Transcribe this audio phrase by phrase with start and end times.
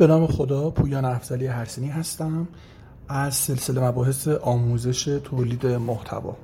[0.00, 2.48] به نام خدا پویان افزلی هرسینی هستم
[3.08, 6.36] از سلسله مباحث آموزش تولید محتوا.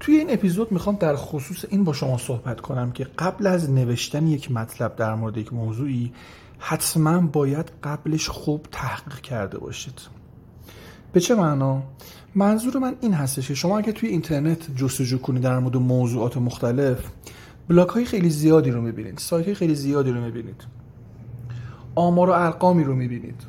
[0.00, 4.26] توی این اپیزود می‌خوام در خصوص این با شما صحبت کنم که قبل از نوشتن
[4.26, 6.12] یک مطلب در مورد یک موضوعی
[6.58, 10.00] حتما باید قبلش خوب تحقیق کرده باشید.
[11.12, 11.82] به چه معنا؟
[12.34, 16.98] منظور من این هستش که شما اگه توی اینترنت جستجو کنید در مورد موضوعات مختلف
[17.68, 20.83] بلاک های خیلی زیادی رو می‌بینید سایت های خیلی زیادی رو می‌بینید.
[21.94, 23.40] آمار و ارقامی رو می‌بینید.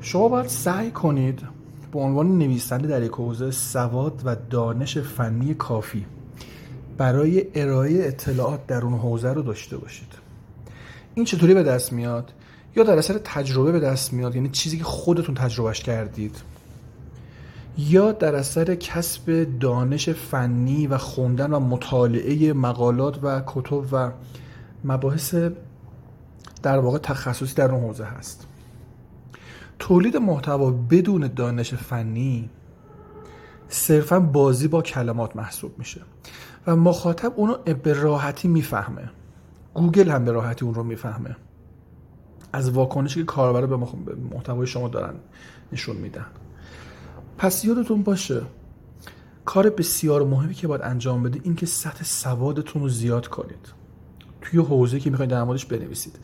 [0.00, 1.42] شما باید سعی کنید
[1.92, 6.06] به عنوان نویسنده در یک حوزه سواد و دانش فنی کافی
[6.98, 10.08] برای ارائه اطلاعات در اون حوزه رو داشته باشید.
[11.14, 12.32] این چطوری به دست میاد؟
[12.76, 16.36] یا در اثر تجربه به دست میاد یعنی چیزی که خودتون تجربهش کردید.
[17.78, 24.10] یا در اثر کسب دانش فنی و خوندن و مطالعه مقالات و کتب و
[24.84, 25.34] مباحث
[26.62, 28.46] در واقع تخصصی در اون حوزه هست.
[29.78, 32.50] تولید محتوا بدون دانش فنی
[33.68, 36.00] صرفا بازی با کلمات محسوب میشه
[36.66, 39.10] و مخاطب اونو به راحتی می‌فهمه.
[39.74, 41.36] گوگل هم به راحتی اون رو می‌فهمه.
[42.52, 43.76] از واکنشی که کاربرا به
[44.34, 45.14] محتوای شما دارن
[45.72, 46.26] نشون میدن.
[47.38, 48.42] پس یادتون باشه
[49.44, 53.72] کار بسیار مهمی که باید انجام بده این که سطح سوادتون رو زیاد کنید.
[54.40, 56.18] توی حوزه که می‌خواید در موردش بنویسید.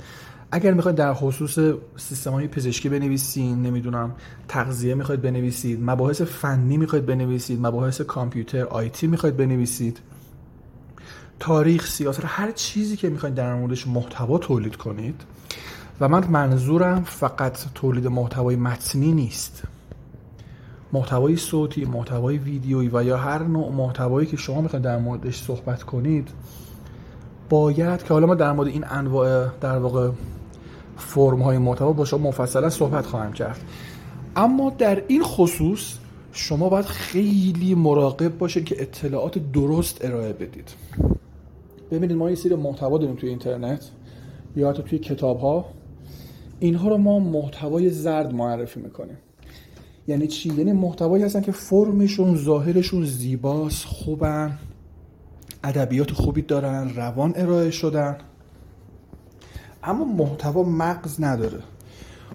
[0.53, 1.59] اگر می‌خواید در خصوص
[1.97, 4.15] سیستم های پزشکی بنویسید نمی‌دونم
[4.49, 10.01] تغذیه می‌خواید بنویسید مباحث فنی می‌خواید بنویسید مباحث کامپیوتر آیتی می‌خواید بنویسید
[11.41, 15.23] تاریخ سیاست هر چیزی که می‌خواید در موردش محتوا تولید کنید.
[16.01, 19.63] و من منظورم فقط تولید محتوای متنی نیست.
[20.93, 25.83] محتوای صوتی محتوای ویدیویی و یا هر نوع محتوایی که شما می‌خواید در موردش صحبت
[25.83, 26.29] کنید
[27.49, 30.11] باید که حالا ما در مورد این انواع در واقع
[30.99, 33.61] فرم های محتوا با شما مفصلا صحبت خواهم کرد.
[34.37, 35.95] اما در این خصوص
[36.33, 40.71] شما باید خیلی مراقب باشید که اطلاعات درست ارائه بدید.
[41.91, 43.91] ببینید ما یه سری محتوا داریم توی اینترنت
[44.57, 45.65] یا حتی توی کتاب ها
[46.61, 49.19] اینها رو ما محتوای زرد معرفی می‌کنیم.
[50.09, 54.59] یعنی چی؟ یعنی محتوایی هستن که فرمشون ظاهرشون زیباست خوبن
[55.65, 58.17] ادبیات خوبی دارن روان ارائه شدن.
[59.89, 61.63] اما محتوا مغز نداره.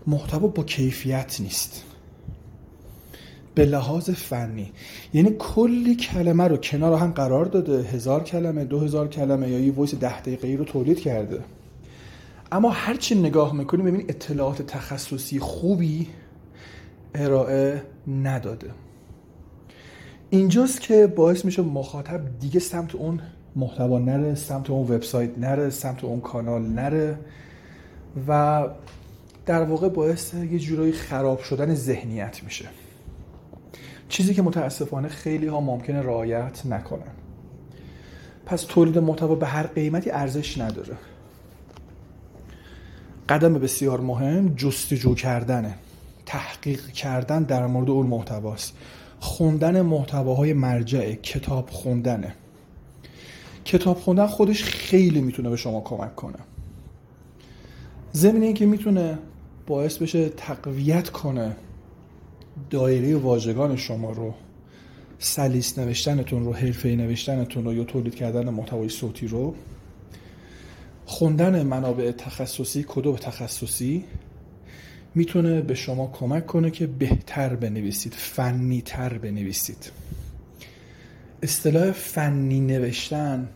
[0.07, 1.83] محتوا با کیفیت نیست.
[3.55, 4.71] به لحاظ فنی.
[5.13, 9.71] یعنی کلی کلمه رو کنار هم قرار داده هزار کلمه دو هزار کلمه یا یه
[9.71, 11.39] ویس ده دقیقه رو تولید کرده.
[12.51, 16.07] اما هرچی نگاه می‌کنیم ببینید اطلاعات تخصصی خوبی
[17.15, 18.71] ارائه نداده.
[20.29, 23.19] اینجاست که باعث میشه مخاطب دیگه سمت اون
[23.55, 27.17] محتوا نره سمت اون وبسایت نره سمت اون کانال نره
[28.27, 28.63] و
[29.45, 32.65] در واقع باعث یه جورایی خراب شدن ذهنیت میشه.
[34.09, 37.11] چیزی که متاسفانه خیلی ها ممکنه رعایت نکنن.
[38.45, 40.97] پس تولید محتوا به هر قیمتی ارزش نداره.
[43.29, 45.75] قدم بسیار مهم جستجو کردنه.
[46.25, 48.73] تحقیق کردن در مورد اون محتواست.
[49.19, 52.35] خوندن محتواهای مرجع کتاب خوندنه.
[53.65, 56.37] کتاب خوندن خودش خیلی می‌تونه به شما کمک کنه.
[58.13, 59.19] ضمن اینکه می‌تونه
[59.67, 61.55] باعث بشه تقویت کنه
[62.69, 64.33] دایره واژگان شما رو
[65.19, 69.55] سلیس نوشتنتون رو حرفه نوشتنتون رو یا تولید کردن محتوای صوتی رو
[71.05, 74.03] خوندن منابع تخصصی کدوم تخصصی
[75.15, 79.91] می‌تونه به شما کمک کنه که بهتر بنویسید فنی تر بنویسید.
[81.43, 83.49] اصطلاح فنی نوشتن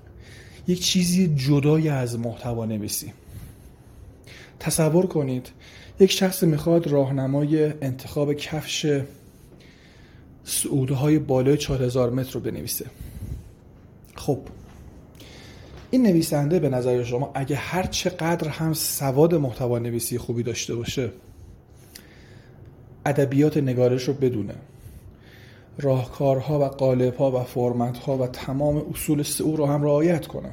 [0.68, 3.14] یک چیزی جدای از محتوا نویسی.
[4.60, 5.50] تصور کنید
[6.00, 9.02] یک شخص می‌خواد راهنمای انتخاب کفش
[10.44, 12.86] سعوده های بالای 4000 متر رو بنویسه.
[14.16, 14.40] خب
[15.92, 21.12] این نویسنده به نظر شما اگه هر چقدر هم سواد محتوا نویسی خوبی داشته باشه
[23.06, 24.56] ادبیات نگارش رو بدونه.
[25.80, 30.50] راهکارها و قالبها و فرمتها و تمام اصول سئو رو هم رعایت کنه.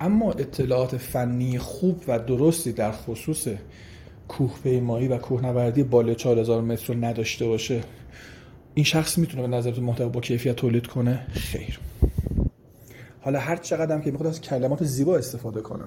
[0.00, 3.48] اما اطلاعات فنی خوب و درستی در خصوص
[4.28, 7.80] کوه پیمایی و کوهنوردی بالای 4000 متر رو نداشته باشه
[8.74, 11.80] این شخص می‌تونه به نظرتون محتوا با کیفیت تولید کنه؟ خیر.
[13.20, 15.84] حالا هر چقدر که می‌خواد از کلمات زیبا استفاده کنه.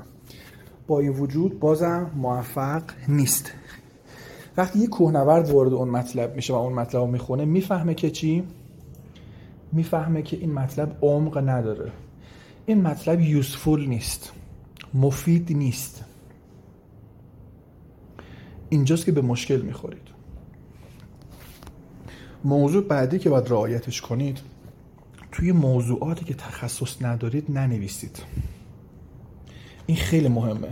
[0.87, 3.51] با این وجود بازم موفق نیست.
[4.57, 8.43] وقتی یه کوهنورد وارد اون مطلب میشه و اون مطلب رو می‌خونه می‌فهمه که چی؟
[9.71, 11.91] می‌فهمه که این مطلب عمق نداره.
[12.65, 14.31] این مطلب یوزفول نیست
[14.93, 16.05] مفید نیست.
[18.69, 20.07] اینجاست که به مشکل می‌خورید.
[22.43, 24.39] موضوع بعدی که باید رعایتش کنید
[25.31, 28.23] توی موضوعاتی که تخصص ندارید ننویسید.
[29.87, 30.67] این خیلی مهمه.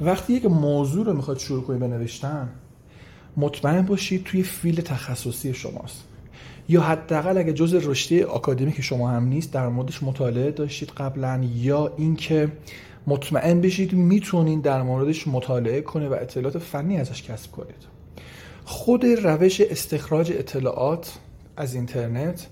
[0.00, 2.48] وقتی یک موضوع رو می‌خواد شروع کنید بنوشتن
[3.36, 6.04] مطمئن باشید توی فیل تخصصی شماست.
[6.68, 11.92] یا حداقل اگه جز رشته آکادمیک شما هم نیست در موردش مطالعه داشتید قبلا یا
[11.96, 12.52] اینکه
[13.06, 17.86] مطمئن بشید می‌تونید در موردش مطالعه کنید و اطلاعات فنی ازش کسب کنید.
[18.64, 21.18] خود روش استخراج اطلاعات
[21.56, 22.46] از اینترنت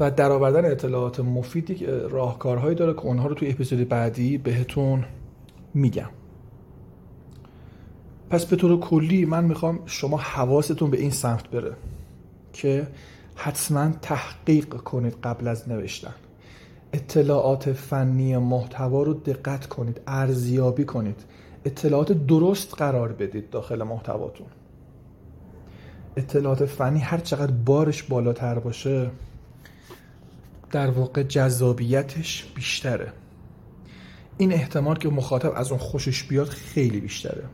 [0.00, 5.04] و درآوردن اطلاعات مفیدی راهکارهایی داره که اونها رو توی اپیزود بعدی بهتون
[5.74, 6.08] میگم.
[8.34, 11.76] پس به طور کلی من می‌خوام شما حواستون به این سمت بره
[12.52, 12.86] که
[13.36, 16.14] حتما تحقیق کنید قبل از نوشتن.
[16.92, 21.24] اطلاعات فنی محتوا رو دقت کنید ارزیابی کنید.
[21.64, 24.46] اطلاعات درست قرار بدید داخل محتواتون.
[26.16, 29.10] اطلاعات فنی هر چقدر بارش بالاتر باشه
[30.70, 33.12] در واقع جذابیتش بیشتره.
[34.38, 37.44] این احتمال که مخاطب از اون خوشش بیاد خیلی بیشتره.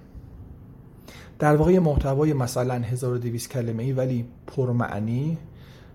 [1.41, 5.39] در واقع محتوای مثلا 1200 کلمه ای ولی پرمعنی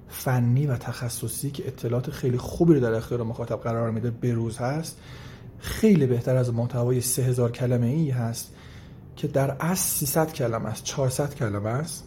[0.08, 4.98] فنی و تخصصی که اطلاعات خیلی خوبی رو در اختیار مخاطب قرار میده بروز هست
[5.60, 8.54] خیلی بهتر از محتوای 3000 کلمه ای هست
[9.16, 12.04] که در اصل 300 کلمه است 400 کلمه است.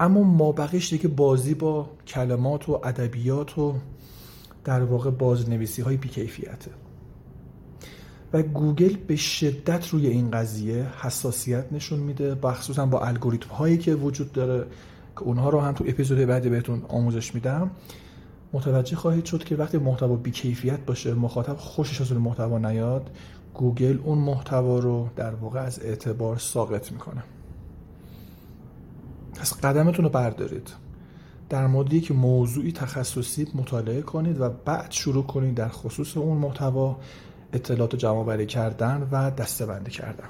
[0.00, 3.74] اما ما بقیش دیگه بازی با کلمات و ادبیات و
[4.64, 6.70] در واقع بازنویسی های بیکیفیته.
[8.32, 13.94] و گوگل به شدت روی این قضیه حساسیت نشون میده خصوصا با الگوریتم هایی که
[13.94, 14.66] وجود داره
[15.16, 17.70] که اونها رو هم تو اپیزود بعدی بهتون آموزش میدم
[18.52, 23.10] متوجه خواهید شد که وقتی محتوا بیکیفیت باشه مخاطب خوشش از اون محتوا نیاد
[23.54, 27.22] گوگل اون محتوا رو در واقع از اعتبار ساقط می‌کنه.
[29.34, 30.72] پس قدمتون رو بردارید.
[31.48, 36.96] در مورد یک موضوعی تخصصی مطالعه کنید و بعد شروع کنید در خصوص اون محتوا
[37.52, 40.28] اطلاعات جمع کردن و دستبندی کردن.